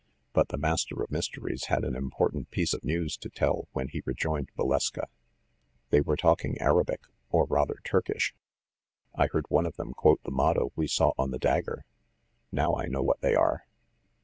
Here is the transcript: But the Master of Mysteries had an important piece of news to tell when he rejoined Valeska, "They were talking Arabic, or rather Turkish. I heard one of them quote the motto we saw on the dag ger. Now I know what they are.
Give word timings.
But 0.33 0.47
the 0.47 0.57
Master 0.57 1.03
of 1.03 1.11
Mysteries 1.11 1.65
had 1.65 1.83
an 1.83 1.95
important 1.95 2.49
piece 2.49 2.73
of 2.73 2.83
news 2.83 3.15
to 3.17 3.29
tell 3.29 3.67
when 3.73 3.89
he 3.89 4.01
rejoined 4.03 4.49
Valeska, 4.57 5.05
"They 5.91 6.01
were 6.01 6.15
talking 6.17 6.57
Arabic, 6.57 7.01
or 7.29 7.45
rather 7.45 7.75
Turkish. 7.83 8.33
I 9.13 9.27
heard 9.27 9.45
one 9.49 9.67
of 9.67 9.75
them 9.75 9.93
quote 9.93 10.23
the 10.23 10.31
motto 10.31 10.71
we 10.75 10.87
saw 10.87 11.11
on 11.19 11.29
the 11.29 11.37
dag 11.37 11.65
ger. 11.65 11.85
Now 12.51 12.73
I 12.75 12.87
know 12.87 13.03
what 13.03 13.21
they 13.21 13.35
are. 13.35 13.67